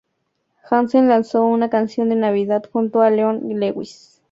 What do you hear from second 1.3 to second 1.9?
una